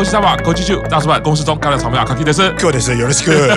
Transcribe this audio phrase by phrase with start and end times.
[0.00, 3.54] 动，我是沙巴，国际剧大叔版公司中干了草莓啊，卡基德斯，哥的是有的是哥。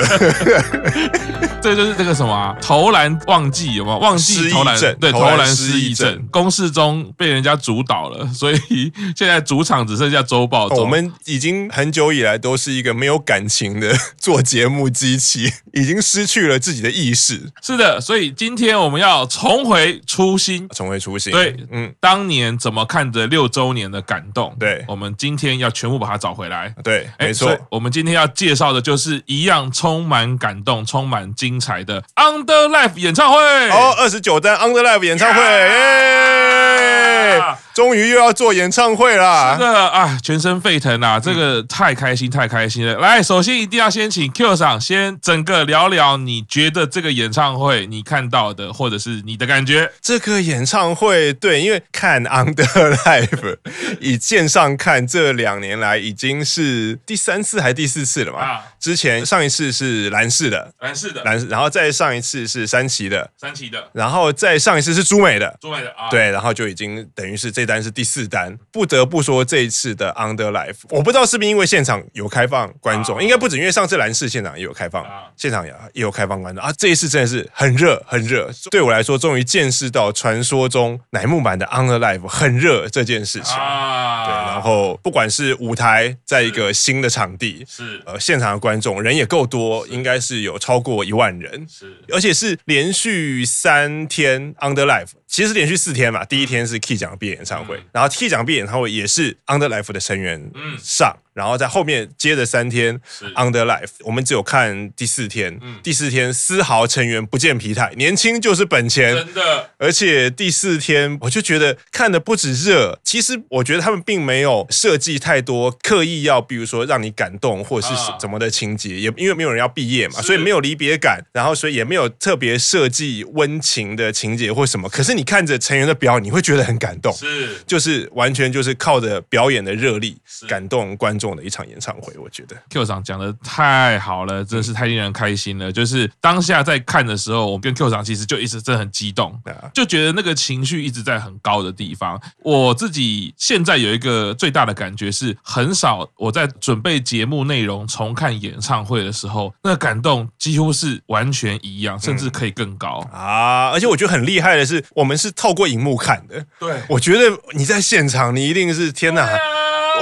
[1.64, 4.78] 这就是这个什么啊，投篮忘记有没有忘记投篮？
[5.00, 10.76] 对，投篮失忆症，公式中被人家主导了，所以现在主场只剩下周报、哦。
[10.82, 17.50] 我们已经很久以来都是一个没有感情的做节目机器， 已经失去了自己的意识。
[17.62, 21.32] 是的，所以今天我们要重回初心，重回初心。
[21.32, 24.54] 对，嗯，当年怎么看着六周年的感动？
[24.60, 26.76] 对，我们今天要全部把它找回来。
[26.84, 27.58] 对，没错。
[27.72, 33.38] 我们今天要介绍的就是一样充满感动、充满精彩的 Under Life 演唱会。
[33.70, 35.40] 哦，二十九单 Under Life 演唱会。
[35.40, 37.56] Yeah!
[37.74, 39.56] 终于又要做演唱会啦！
[39.58, 42.96] 是的啊，全身沸腾啊，这个太开心，太开心了。
[43.00, 49.92] 来，首先一定要先请 Q 上先整个聊聊，你觉得这个演唱会你看到的，或者是你的感觉。
[50.02, 53.58] 这个演唱会，对，因为看 Under Life
[54.00, 58.40] 以线上看，这两年来已经是第三次还是第四次了嘛？
[58.40, 67.63] 啊，之前上一次是蓝氏的，蓝氏的，蓝氏，然后再上一次是三期的，三期的，然后再上一次是朱美的，朱美的啊，对，然后就已经等于是这。
[67.64, 75.06] 这单是第四单，不得不说这一次的 Under Life，我不知道是不是因为现场有开放观众，应该不止，因为上次蓝氏现场也有开放，
[75.38, 76.74] 现场也也有开放观众啊。
[76.78, 78.52] 这一次真的是很热，很热。
[78.70, 83.56] 对我来说，终于见识到传说中乃木坂的 Under Life 很热这件事情。
[83.56, 95.12] 对，然后不管是舞台在一个新的场地，是呃现场的观众人也够多，应该是有超过一万人，是而且是连续三天 Under Life。
[95.26, 101.18] 其实连续四天嘛，第一天是 Key 讲毕业演唱会，然后讲毕业演唱会也是 Under Life 的成员上。
[101.34, 103.00] 然后在后面接着三天
[103.36, 109.70] ，Under Life，我们只有看第四天，嗯、第四天丝毫成员不见疲态，年轻就是本钱，真的。
[109.78, 124.88] 而且第四天我就觉得看的不止热，其实我觉得他们并没有设计太多刻意要，比如说让你感动或者是怎么的情节，啊、也因为没有人要毕业嘛，所以没有离别感，然后所以也没有特别设计温情的情节或什么。
[124.88, 130.16] 可是你看着成员的表演，你会觉得很感动，是，就是完全就是靠着表演的热力
[130.48, 131.23] 感动观众。
[131.24, 135.72] 重的一场演唱会，我觉得 Q 长讲的太好了，真是太令人开心了。
[135.72, 139.40] 就是当下在看的时候，我跟 Q 长其实就一直真的很激动，
[139.74, 142.22] 就觉得那个情绪一直在很高的地方。
[142.40, 153.70] 我自己现在有一个最大的感觉是，很少我在准备节目内容重看演唱会的时候，那个感动几乎是完全一样，甚至可以更高啊！
[153.70, 156.46] 而且我觉得很厉害的是，我们是透过荧幕看的。
[156.60, 159.26] 对，我觉得你在现场，你一定是天哪！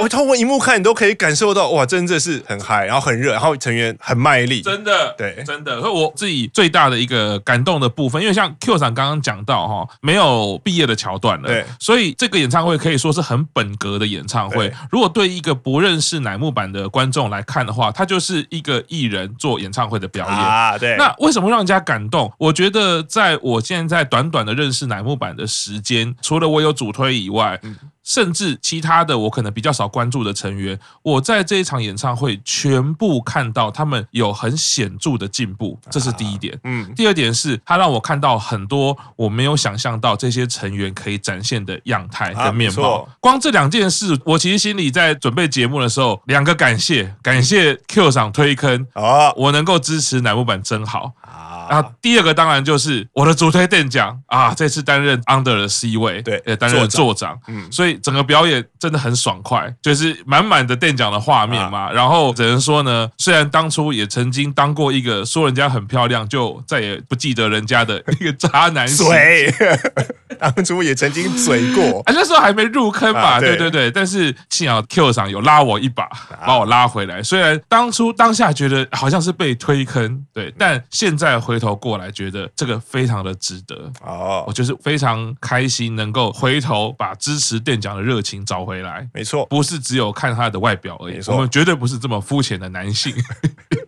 [0.02, 5.80] 我透过荧幕看，你都可以感受到哇，真的是很嗨，然后很热，然后成员很卖力，真的，对，真的。
[5.80, 14.72] 所以我自己最大的一个感动的部分，因为像 Q 厂刚刚讲到哈，没有毕业的桥段了，对，所以这个演唱会可以说是很本格的演唱会。
[14.90, 20.76] 如果对一个不认识乃木坂的观众来看的话，它就是一个艺人做演唱会的表演啊。
[20.76, 22.32] 对，那为什么让人家感动？
[22.38, 36.58] 我觉得在我现在短短的认识乃木坂的时间，除了我有主推以外，嗯甚至其他的我可能比较少关注的成员，我在这一场演唱会全部看到他们有很显著的进步，这是第一点。
[36.64, 43.08] 嗯，第二点是他让我看到很多我没有想象到这些成员可以展现的样态跟面貌。
[43.20, 51.12] 光这两件事，我其实心里在准备节目的时候，两个感谢，感谢 Q 赏推坑啊，我能够支持乃木坂真好。
[51.20, 51.51] 啊，
[52.00, 61.90] 第二个当然就是我的主推店长啊，这次担任 Under 的 C 位，对，也担任座长，嗯，所以整个表演真的很爽快，就是满满的店长的画面嘛。
[61.92, 69.54] 然后只能说呢，虽然当初也曾经当过一个说人家很漂亮，就再也不记得人家的一个渣男嘴，
[70.38, 73.90] 当初也曾经嘴过，啊， 那时候还没入坑嘛，对对对。
[73.90, 76.08] 但是幸好 Q 上有拉我一把，
[76.44, 77.22] 把我拉回来。
[77.22, 81.51] 虽然当初当下觉得好像是被推坑，对，但现在回。
[81.58, 89.08] 头过来，觉得这个非常的值得哦，我就是非常开心，能够回头把支持店长的热情找回来。
[89.12, 93.14] 没错，不是只有看他的外表而已，我们绝对不是这么肤浅的男性。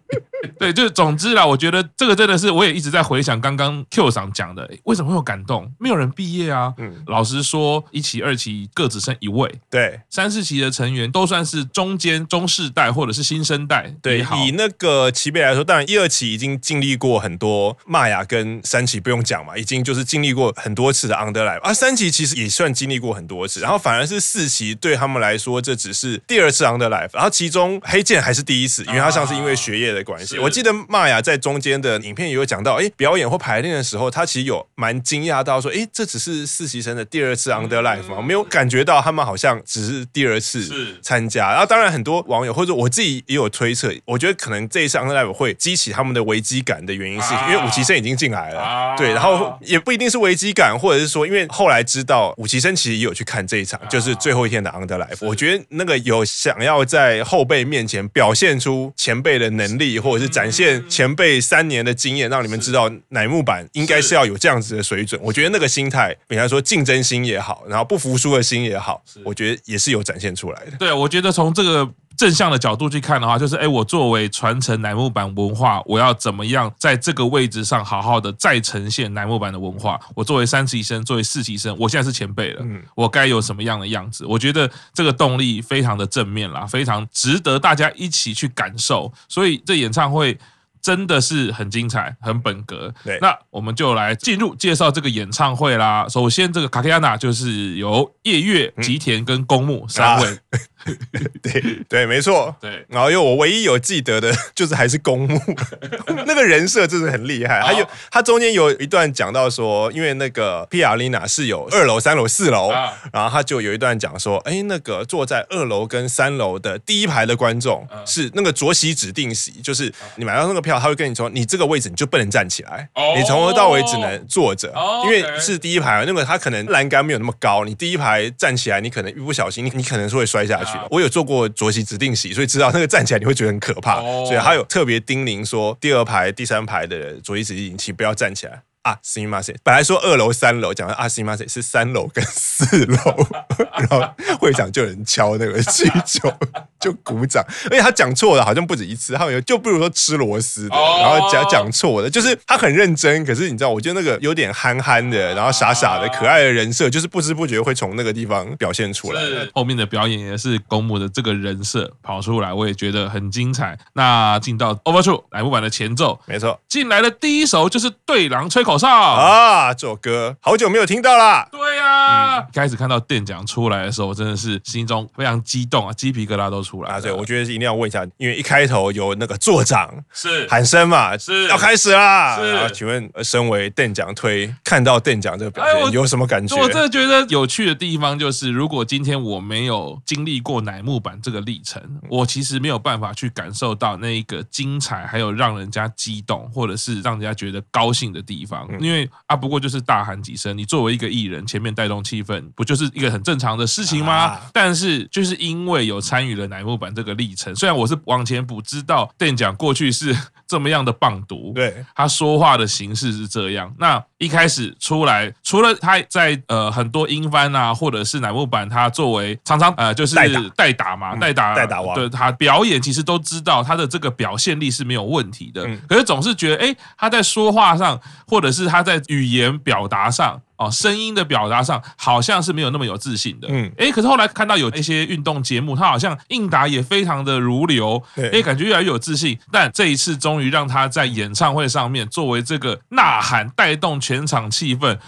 [0.58, 5.72] 对，就是总之啦，我觉得这个真的是，我也一直在回想刚刚 Q 上讲的，为什么会有感动？
[5.78, 6.72] 没有人毕业啊。
[6.78, 9.52] 嗯，老实说，一期、二期各只剩一位。
[9.70, 13.94] 对，三四期的成员都算是中间中世代或者是新生代。
[14.02, 21.72] 对，以那个期辈来说，当然一二期已经经历过很多，玛雅跟三期不用讲嘛，已经就是经历过很多次的 Under Life 啊。
[21.74, 30.38] 三期其实也算经历过很多次，然后反而是四期对他们来说，这只是第二次 Under Life，然后其中黑剑还是第一次，因为他上次因为学业的关系。
[30.38, 38.22] 我记得玛雅在中间的影片也有讲到，哎，表演或排练的时候，他其实有蛮惊讶到说，哎，这只是实习生的第二次 Under Life 吗？
[38.22, 41.50] 没有感觉到他们好像只是第二次参加。
[41.50, 65.20] 然后当然很多网友或者我自己也有推测，我觉得可能这一次 Under Life 会激起他们的危机感的原因，是因为五期生已经进来了，对，然后也不一定是危机感，或者是说，因为后来知道五期生其实也有去看这一场，就是最后一天的 Under Life，我觉得那个有想要在后辈面前表现出前辈的能力，或者是展现前辈三年的经验，让你们知道乃木坂应该是要有这样子的水准。
[65.22, 70.72] 我觉得那个心态，比方说竞争心也好，然后不服输的心也好，我觉得也是有展现出来的。
[70.78, 71.88] 对，我觉得从这个。
[72.16, 80.00] 正向的角度去看的话，就是哎，我作为传承乃木板文化，我要怎么样在这个位置上好好的再呈现乃木板的文化？
[80.14, 84.24] 我作为三期生，作为四期生，我现在是前辈了，嗯，我该有什么样的样子？
[84.26, 89.12] 我觉得这个动力非常的正面啦，非常值得大家一起去感受。
[89.28, 90.38] 所以这演唱会。
[90.84, 92.92] 真的是很精彩，很本格。
[93.02, 96.06] 对，那我们就来进入介绍这个演唱会啦。
[96.10, 100.28] 首先，这个卡卡亚娜就是由夜月、吉田跟公木三位。
[100.28, 100.38] 啊、
[101.40, 102.54] 对对，没错。
[102.60, 105.40] 对，然后因为我唯一有记得的，就是还是公木
[106.26, 107.62] 那个人设，真的很厉害。
[107.62, 110.98] 还有他中间有一段讲到说，因为那个 P.R.
[110.98, 120.73] Arena 是有二楼、三楼、四楼，啊、然后他就有一段讲说，哎，那个坐在二楼跟三楼的第一排的观众是那个着席指定席，就是你买到那个票。
[120.78, 124.72] 他会跟你说，你这个位置你就不能站起来，你从头到尾只能坐着，
[125.04, 130.86] 因为是第一排，那个他可能栏杆没有那么高，你第一排站起来，你可能一不小心，你你可能是会摔下去的。
[130.90, 138.62] 我有做过坐席指定席，所以知道那个站起来你会觉得很可怕，所以他有特别叮咛说，第二排、第三排的坐席指定席不要站起来。
[138.83, 139.57] 啊，すみません。
[139.61, 143.27] 本来说二楼、三楼，讲的啊，すみません是三楼跟四楼，
[143.77, 144.01] 然后
[144.39, 146.33] 会场就有人敲那个气球，
[146.79, 147.43] 就鼓掌。
[147.65, 149.15] 而且他讲错了，好像不止一次。
[149.15, 153.25] 他有就不如说吃螺丝的，然后讲讲错的，就是他很认真。
[153.25, 159.21] 可是你知道，我觉得那个有点憨憨的，然后傻傻的、可爱的人设，就是不知不觉会从那个地方表现出来。
[159.53, 163.77] 后面的表演也是弓木的这个人设跑出来，我也觉得很精彩。
[163.93, 168.72] 那进到 Overture 乃木坂的前奏，没错，进来的第一首就是对狼吹口。
[168.74, 169.72] 口哨啊！
[169.72, 171.48] 这首歌好久没有听到啦。
[171.52, 176.96] 对呀、啊，嗯、开始看到店长出来的时候，真的是心中非常激动啊，鸡皮疙瘩都出来了。
[176.96, 182.36] 啊，对，我觉得一定要问一下，因为一开头有那个座长是喊声嘛，是要开始啦。
[182.36, 186.60] 是，啊、请问身为店长推，看到店长这个表现，有什么感觉？
[186.60, 191.80] 我真的觉得有趣的地方就是，如果今天我没有经历过乃木坂这个历程，
[192.10, 198.63] 我其实没有办法去感受到那一个精彩，还有让人家激动，或者是让人家觉得高兴的地方。
[198.80, 204.12] 因为啊，不过就是大喊几声，你作为一个艺人，前面带动气氛，不就是一个很正常的事情吗？
[204.14, 210.16] 啊、但是就是因为有参与了乃木坂这个历程，虽然我是往前补，知道店长过去是
[210.46, 213.74] 这么样的棒读，对，他说话的形式是这样。
[213.78, 233.48] 那一开始出来，除了他在呃很多英翻啊，或者是乃木坂，他作为常常呃就是代打，代打嘛，代打代打王，对他表演其实都知道他的这个表现力是没有问题的，嗯、可是总是觉得哎他在说话上或者是他在语言表达上，哦，声音的表达上，好像是没有那么有自信的。
[233.50, 239.38] 嗯，哎，可是后来看到有一些运动节目，他好像应答也非常的如流，哎，感觉越来越有自信。
[239.50, 244.98] 但这一次，终于让他在演唱会上面作为这个呐喊，带动全场气氛。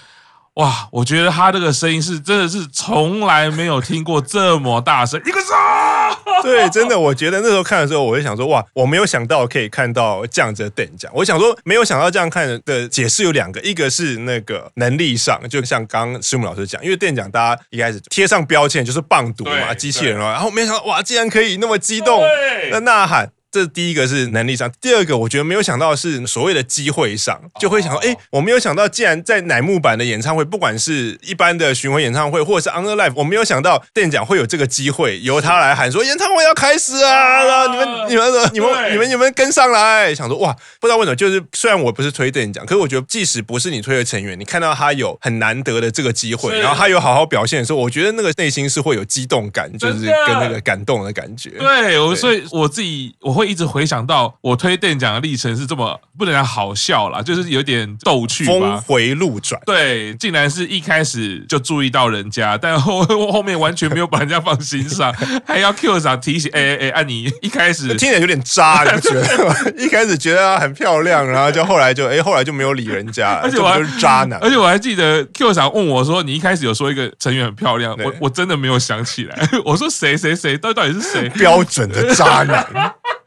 [0.56, 5.48] 哇，我觉得他这个声音是真的是从来没有听过这么大声，一个声。
[6.42, 11.10] 对，真的，我觉得那时候看的时候，我就想说，哇，我没有想到可以看到这样子的店长。
[11.14, 22.22] 我想说，没有想到这样看的解释有两个，一个是那个能力上，就像刚刚师母老师讲，因为店长大家一开始贴上标签就是棒读嘛，机器人哦，然后没想到哇，竟然可以那么激动，
[22.70, 23.30] 的呐喊。
[23.50, 37.44] 这第一个是能力上，第二个我觉得没有想到是所谓的机会上，就会想到，哎，我没有想到，既然在乃木坂的演唱会，不管是一般的巡回演唱会，或者是 On the Life，我没有想到店长会有这个机会，由他来喊说演唱会要开始啊！
[37.44, 51.50] 然后你们、你们、你们、你们、你们跟上来，想说哇，不知道为什么，就是虽然我不是推店长，可是我觉得即使不是你推的成员，你看到他有很难得的这个机会，然后他有好好表现的时候，我觉得那个内心是会有激动感，就是跟那个感动的感觉。
[51.50, 53.86] 对，我所以我自己我会一直回。
[53.86, 59.62] 想到我推店长的历程是这么不能讲好笑啦，就是有点逗趣，峰回路转。
[59.64, 65.14] 对，竟然是一开始就注意到人家，但后 后面完全没有把人家放心上，
[65.46, 66.50] 还要 Q 上提醒。
[66.52, 69.54] 哎哎哎，按你一开始听起来有点渣，你觉得吗？
[69.78, 74.36] 一开始觉得她很漂亮，然后就后来就哎，后来就没有理人家，而且我还是渣男。
[74.40, 79.48] 而且我还记得 Q 上问我说：“你一开始有说一个成员很漂亮？”我我真的没有想起来。
[79.64, 81.28] 我说谁谁谁，到底到底是谁？
[81.30, 82.66] 标准的渣男。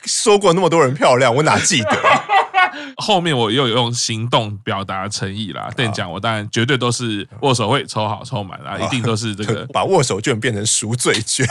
[0.06, 1.90] 说过那么多人漂亮，我哪记得？
[2.98, 5.70] 后面我又有用行动表达诚意啦。
[5.76, 11.48] 店长，我当然绝对都是握手会抽好抽满啦，一定都是这个 把握手券变成赎罪券。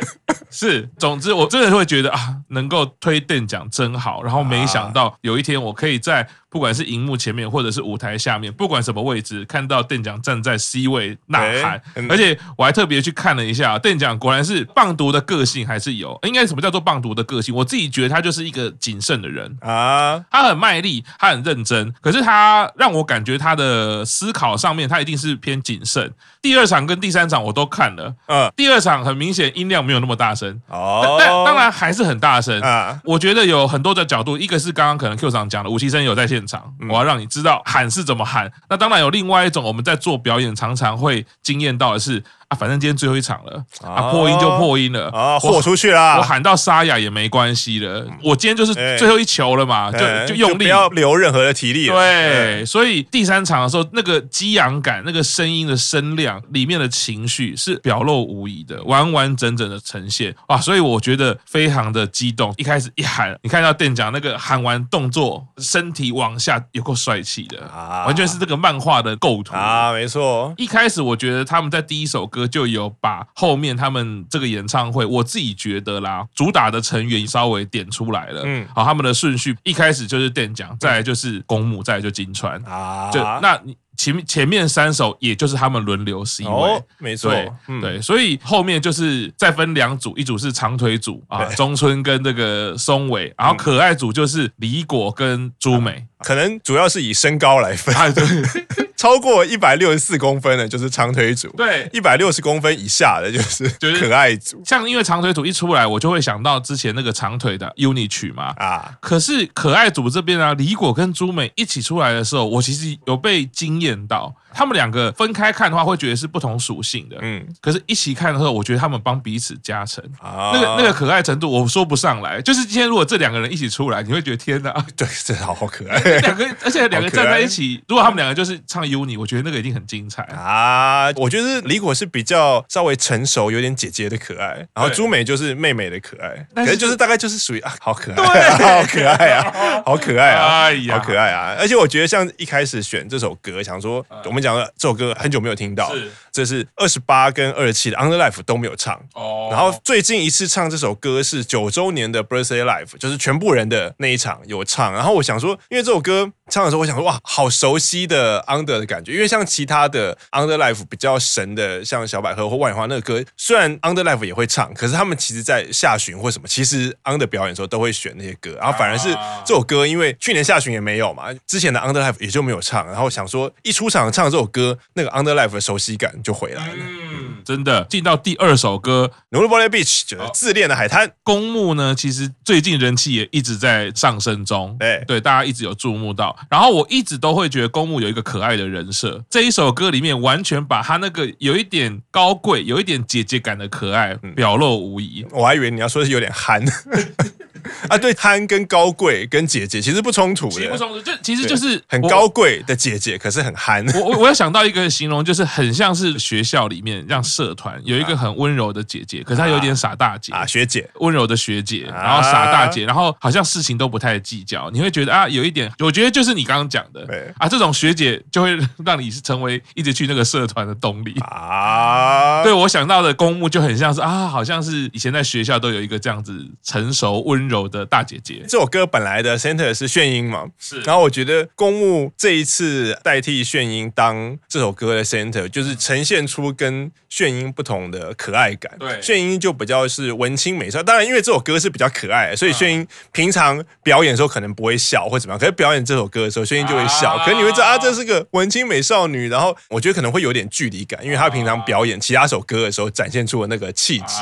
[0.50, 4.22] 是，总之我真的会觉得啊，能够推店奖真好。
[4.22, 6.26] 然后没想到有一天我可以在。
[6.56, 16.18] 不管是荧幕前面，或者是舞台下面，不管什么位置，看到店长站在 C 位呐喊，而且我还特别去看了一下，店长果然是棒读的个性还是有。
[16.22, 17.54] 应该什么叫做棒读的个性？
[17.54, 26.10] 我自己觉得他就是一个谨慎的人啊，他很卖力，他很认真，可是他让我感觉他的思考上面，他一定是偏谨慎。
[26.40, 32.98] 第二场跟第三场我都看了，嗯，第二场很明显音量没有那么大声哦，但当然还是很大声啊。
[33.04, 36.72] 我觉得有很多的角度，一个是刚刚可能 Q 长讲的，吴奇生有在现场。
[36.88, 38.52] 我要让你知道喊是怎么喊。
[38.70, 42.22] 那当然有另外一种，我们在做表演常常会惊艳到的是。
[42.48, 49.98] 啊，反正今天最后一场了，啊，破音就破音了，啊，豁出去了，我喊到沙哑也没关系了，我今天就是最后一球了嘛，就
[50.28, 51.88] 就用力，不要留任何的体力。
[51.88, 60.32] 对，所以第三场的时候，那个激昂感，那个声音的声量，里面的情绪是表露无遗的，完完整整的呈现。
[60.46, 62.54] 啊，所以我觉得非常的激动。
[62.56, 70.54] 一开始一喊，你看到店长那个喊完动作，身体往下，有够帅气的啊，完全是这个漫画的构图啊，没错。
[70.56, 72.46] 一开始我觉得他们在第一首歌。
[72.56, 78.42] 就有把后面他们这个演唱会，我自己觉得啦，主打的成员稍微点出来了。
[78.46, 83.10] 嗯，好，他们的顺序一开始就是电奖，再来就是公母，再来就金川啊。
[83.10, 97.94] 就那你前面前面三首，也就是他们轮流 C 位，哦，没错，对，嗯、对，所以后面就是再分两组，一组是长腿组啊，中村跟这个松尾，然后可爱组就是李果跟朱美，啊，可能主要是以身高来分。
[97.94, 98.24] 啊，对。
[98.96, 104.62] 超过一百六十四公分的，就是长腿组；对，一百六十公分以下的，就是就是可爱组。
[104.64, 108.54] 像因为长腿组一出来，我就会想到之前那个长腿的 UNI 曲嘛。
[108.56, 114.34] 啊，可是可爱组这边啊，李果跟朱美一起出来的时候，我其实有被惊艳到。
[114.58, 117.18] 他们两个分开看的话，会觉得是不同属性的。
[117.20, 120.02] 嗯，可是一起看的时候，我觉得他们帮彼此加成。
[120.18, 122.40] 啊，那个那个可爱程度，我说不上来。
[122.40, 125.98] 就是今天如果这两个人一起出来，你会觉得天哪， 对，真的好好可爱。
[126.20, 131.10] 两个，而且两个站在一起，如果他们两个就是唱 UNI，我觉得那个一定很精彩啊。
[131.16, 141.54] 我觉得李果是比较稍微成熟，有点姐姐的可爱，然后朱美就是妹妹的可爱，可是就是大概就是属于啊，好可爱，对 好可爱啊， 好可爱啊，哎呀，好可爱啊。
[141.58, 144.42] 而且我觉得像一开始选这首歌，想说我们。
[144.46, 149.48] 讲了这首歌很久没有听到，是这是二十八跟二十七的 Under Life 都没有唱哦。
[149.50, 154.92] 然后最近一次唱这首歌是九周年的 Birthday Life，就是全部人的那一场有唱。
[154.92, 159.14] 然后我想说，因为这首歌唱的时候，我想说哇，好熟悉的 Under 的感觉。
[159.14, 168.56] 因为像其他的 Under Life 比较神的，像小百合或万里花那个歌，虽然 Under Life 也会唱，可是他们其实在下旬或什么，其实 Under 表演的时候都会选那些歌。
[168.60, 169.08] 然后反而是
[169.46, 172.86] 这首歌，因为去年下旬也没有嘛，之前的 Under Life 也就没有唱。
[172.86, 174.26] 然后想说一出场唱。
[174.26, 181.12] 这首歌那个 Under Life 的熟悉感就回来了，嗯，真的进到第二首歌 Nulubole Beach 就是自恋的海滩。
[181.22, 186.36] 公墓呢，其实最近人气也一直在上升中，对对，大家一直有注目到。
[186.50, 195.26] 然后我一直都会觉得公墓有一个可爱的人设，这一首歌里面完全把他那个有一点高贵、有一点姐姐感的可爱表露无遗。
[195.30, 196.64] 我还以为你要说是有点憨。
[197.88, 203.86] 啊，对，憨跟高贵跟姐姐其实不冲突的，其实不冲突，就其实就是很高贵的姐姐，可是很憨。
[203.94, 217.06] 我我我要想到一个形容，就是很像是学校里面让社团有一个很温柔的姐姐，可是她有点傻大姐啊，学姐，温柔的学姐，然后傻大姐，然后好像事情都不太计较，你会觉得啊，有一点，我觉得就是你刚刚讲的，
[217.38, 222.42] 啊，这种学姐就会 让你是成为一直去那个社团的动力啊。
[222.44, 227.55] 对，我想到的公墓就很像是啊，好像是以前在学校都有一个这样子成熟温柔。
[227.68, 230.80] 的大姐姐，这首歌本来的 center 是炫音嘛，是。
[230.80, 238.72] 然后我觉得公募这一次代替炫音当这首歌的 center，就是呈现出跟炫音不同的可爱感。
[238.78, 240.82] 对，炫音就比较是文青美少。
[240.82, 247.16] 当然，因为这首歌是比较可爱，所以炫音平常表演的时候可能不会笑或怎么样，可是表演这首歌的时候，炫音就会笑。
[247.24, 249.28] 可是你会知道啊，这是个文青美少女。
[249.28, 254.20] 然后我觉得可能会有点距离感，因为她平常表演其他首歌的时候展现出的那个气质，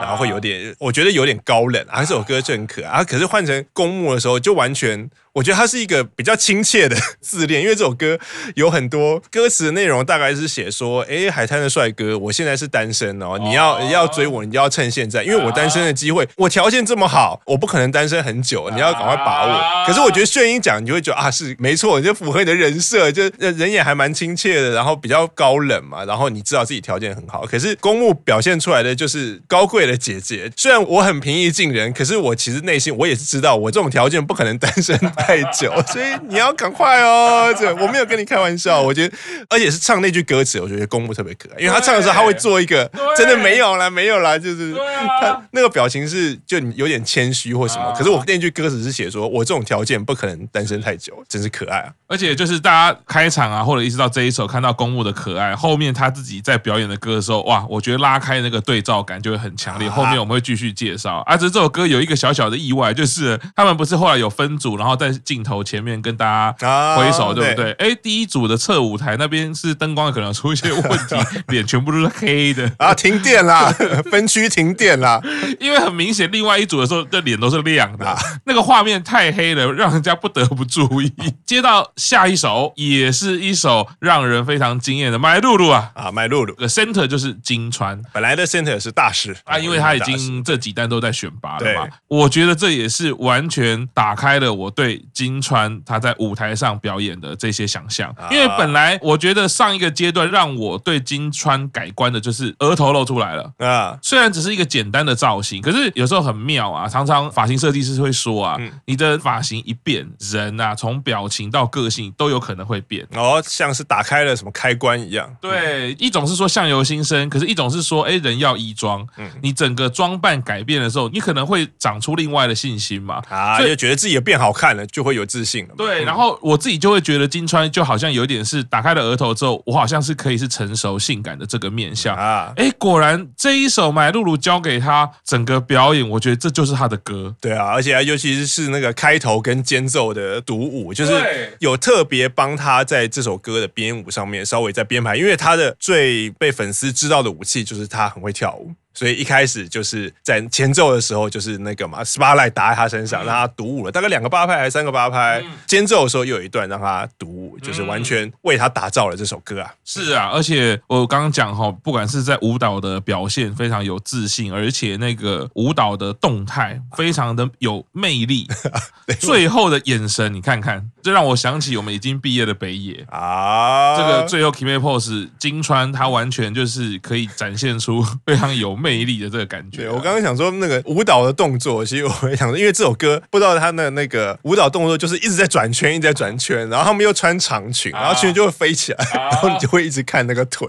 [0.00, 2.00] 然后会有点，我觉得有点高冷啊。
[2.00, 2.66] 这首歌很。
[2.66, 5.08] 可啊，可是换成公墓的时候，就完全。
[5.38, 8.18] 我觉得它是一个比较亲切的自恋，因为这首歌
[8.56, 19.86] 有很多歌词的内容，大概是写说，哎，海滩的帅哥，我现在是单身哦，你要你要追我，你就要趁现在，因为我单身的机会，我条件这么好，我不可能单身很久，你要赶快把握。
[19.86, 27.46] 可是我觉得炫音讲，你就会觉得啊，是没错，你就符合你的人设，就人也还蛮亲切的，然后比较高冷嘛，然后你知道自己条件很好。
[27.46, 37.54] 可是公木表现出来的就是高贵的姐姐，虽然我很平易近人，可是我其实内心我也是知道，我这种条件不可能单身太久， 所以你要赶快哦。
[37.54, 39.14] 这我没有跟你开玩笑，我觉得，
[39.50, 44.74] 而且是唱那句歌词，我觉得公木特别可爱，因为他唱的时候他会做一个真的没有啦，没有啦，就是
[45.20, 47.92] 他那个表情是就有点谦虚或什么。
[47.92, 51.92] 可是我那句歌词是写说，我这种条件不可能单身太久，真是可爱啊。
[52.06, 59.90] 而且就是大家开场啊，或者意识到这一首看到公木的可爱，后面他自己在表演的歌的时候，哇，我觉得拉开那个对照感就会很强烈。
[59.90, 61.22] 后面我们会继续介绍。
[61.26, 67.72] 啊，只是这首歌有一个小小的意外，就是他们不是后来有分组，然后在镜头前面跟大家挥手，对不对？
[67.72, 71.16] 哎，第一组的侧舞台那边是灯光可能出一些问题，
[71.48, 72.70] 脸全部都是黑的。
[72.78, 73.72] 啊，停电啦，
[74.10, 75.20] 分区停电啦，
[75.60, 81.12] 因为很明显，另外一组的时候这脸都是亮的，那个画面太黑了，让人家不得不注意。
[81.46, 85.90] 接到下一首，也是一首让人非常惊艳的《麦露露》啊。
[85.94, 91.88] 啊，《麦露露》的 center 就是金川，本来的 center 是大师啊，因为他已经这几单都在选拔了嘛。
[92.08, 103.52] 我觉得这也是完全打开了我对金川他在舞台上表演的这些想象，因为本来我觉得上一个阶段让我对金川改观的就是额头露出来了。
[103.58, 113.06] 啊，虽然只是一个简单的造型，可是有时候很妙啊，常常发型设计师会说啊，你的发型一变，人啊从表情到个性都有可能会变。
[113.14, 115.28] 哦，像是打开了什么开关一样。
[115.40, 119.06] 对，一种是说相由心生，可是一种是说，哎，人要衣装，
[119.42, 125.74] 你整个装扮改变的时候，你可能会长出另外的信心嘛，啊，就觉得自己也变好看了，就会有自信了。
[125.76, 132.52] 对，然后我自己就会觉得金川就好像有点是打开了额头之后，我好像是可以是成熟性感的这个面相啊。
[132.56, 137.34] 哎，果然这一首买露露交给他整个表演，我觉得这就是他的歌。
[137.40, 148.72] 对啊，而且尤其是那个开头跟间奏的独舞，就是有特别帮他在这首歌的编舞上面稍微在编排，因为他的最被粉丝知道的武器就是他很会跳舞。
[148.98, 155.40] 所以一开始就是在前奏的时候，就是那个嘛，spotlight 打在他身上，让他独舞了，大概两个八拍还是三个八拍。
[155.68, 159.72] 间奏的时候又有一段让他独舞，就是完全为他打造了这首歌啊。
[159.84, 168.48] 是啊，而且我刚刚讲哈，不管是在舞蹈的表现非常有自信，而且那个舞蹈的动态非常的有魅力，
[169.20, 173.96] 最后的眼神你看看，这让我想起我们已经毕业的北野啊。
[173.96, 178.87] 这个最后 k i m i Pose 金川，他完全就是可以展现出非常有魅。
[178.88, 190.66] 魅力的这个感觉、啊，我刚刚想说那个舞蹈的动作，其实我会想说，因为这首歌不知道他的那个舞蹈动作就是一直在转圈，一直在转圈，然后他们又穿长裙，然后裙就会飞起来， 然后你就会一直看那个腿，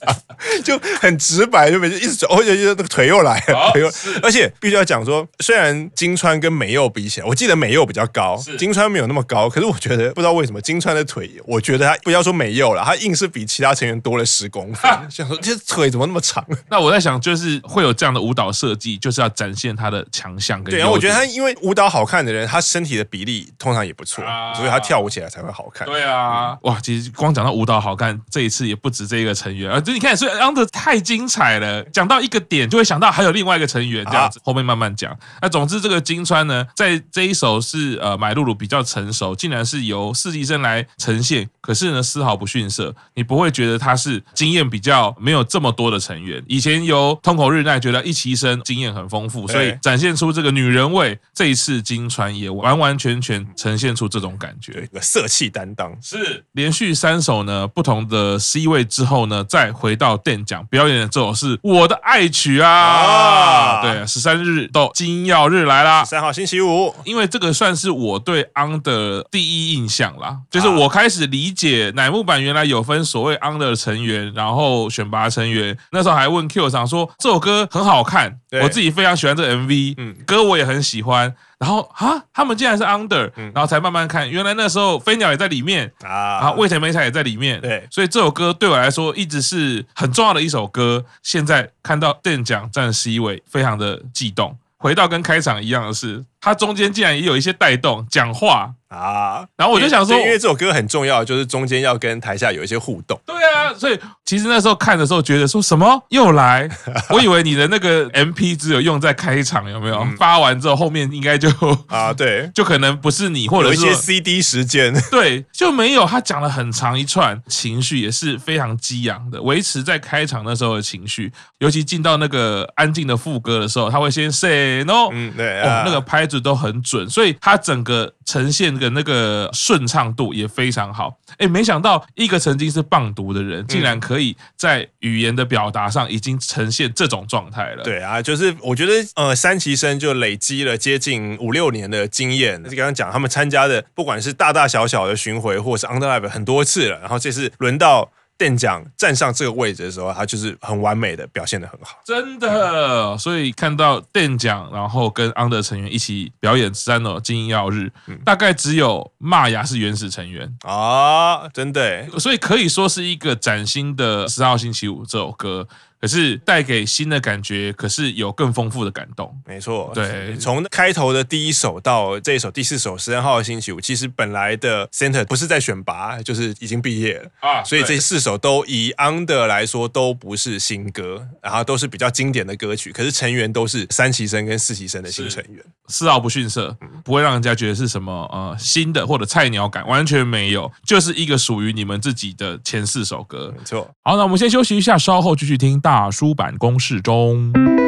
[0.62, 3.90] 就很直白，就每次一直转，而且那个腿又来了，腿又，
[4.22, 16.44] 而且必须要讲说，虽然金川跟美佑比起来，我记得美佑比较高，金川没有那么高，可是我觉得不知道为什么金川的腿，我觉得他不要说美佑了，他硬是比其他成员多了十公分， 想说这腿怎么那么长？
[16.68, 17.45] 那我在想就是。
[17.48, 20.70] 是会有这样的舞蹈设计，就是要展现他的强项跟。
[20.70, 25.86] 对，然后我觉得他因为舞蹈好看的人，他身体的比例通常也不错，啊、所以他跳舞起来才会好看。
[25.86, 29.80] 对啊，嗯、哇，其实光讲到舞蹈好看，这一次也不止这一个成员啊。
[29.80, 35.16] 就你看，所以 Under 太精彩了，讲到一个点就会想到还有另外一个成员这样子，啊、后面慢慢讲。
[35.40, 46.40] 那总之，这个金川呢，在这一首是呃买露露比较成熟，竟然是由四季生来呈现，可是呢丝毫不逊色，你不会觉得他是经验比较没有这么多的成员。
[46.46, 51.18] 以前由通口日奈觉得一期生经验很丰富，所以展现出这个女人味。
[51.34, 55.92] 这一次金川也完完全全呈现出这种感觉，一个色气担当。
[56.00, 62.70] 是连续三首呢，不同的 C 位之后呢，再回到电奖表演的这首是我的爱曲啊！
[62.70, 66.94] 啊对，十三日到金曜日来啦，三号星期五。
[67.04, 75.76] 因为这个算是我对 Under 的第一印象啦，就是我开始理解乃木坂原来有分所谓 Under 成员，然后选拔成员。
[75.90, 77.66] 那时候还问 Q 长说这首歌。
[77.70, 81.34] 很好看，我自己非常喜欢这 MV，嗯，歌我也很喜欢。
[81.58, 91.04] 然后啊，他们竟然是 Under，然后才慢慢看，原来那时候飞鸟也在里面啊，然后味田美彩也在里面，对，所以这首歌对我来说一直是很重要的一首歌。
[91.22, 94.56] 现在看到电奖站 C 位，非常的激动。
[94.78, 96.24] 回到跟开场一样的是。
[96.46, 98.72] 它中间竟然也有一些带动讲话。
[98.88, 103.20] 啊，然后我就想说，因为这首歌很重要，就是中间要跟台下有一些互动。
[103.26, 106.70] 对啊，所以其实那时候看的时候，觉得说什么又来？
[107.10, 109.98] 我以为你的那个 MP 只有用在开场，有没有？
[110.02, 111.50] 嗯、发完之后，后面应该就
[111.88, 116.06] 啊， 对，就可能不是你，或者是有一些 CD 时间， 对，就没有。
[116.06, 128.76] 他讲了很长一串，情绪也是非常激昂的，维持在开场那时候的情绪，尤其进到那个安静的副歌的时候，他会先 say no，嗯，对啊，哦，那个拍子都很准，所以他整个呈现。
[128.76, 137.82] 的那个顺畅度也非常好，哎，没想到一个曾经是棒读的人，竟然可以在语言的表达上已经呈现这种状态了。
[137.82, 142.62] 对啊，就是我觉得呃，三旗生就累积了接近五六年的经验。
[142.64, 148.10] 就刚刚讲他们参加的，不管是大大小小的巡回，或者是 underlive 很多次了，然后这次轮到。
[148.38, 153.16] 店长站上这个位置的时候，他就是很完美的表现的很好，真的。
[153.18, 157.90] 所以看到店长，然后跟 Under 成员一起表演《Susanoo 金曜日》，
[158.24, 162.08] 大概只有玛雅是原始成员啊，真的。
[162.18, 165.66] 所以可以说是一个崭新的《十号星期五》这首歌。
[166.06, 169.36] 可是带给新的感觉，可是有更丰富的感动。
[169.44, 177.64] 没错，对，从开头的第一首到这一首第四首《十三号的星期五》，其实本来的 Center 不是在选拔，就是已经毕业了啊。
[177.64, 182.92] 所以这四首都以 Under 来说都不是新歌，然后都是比较经典的歌曲。
[182.92, 193.52] 可是成员都是三期生跟四期生的新成员，丝毫不逊色，不会让人家觉得是什么呃新的或者菜鸟感，完全没有，就是一个属于你们自己的前四首歌。
[193.58, 193.90] 没错。
[194.04, 195.80] 好，那我们先休息一下，稍后继续听。
[195.80, 197.85] 大大书版公式中。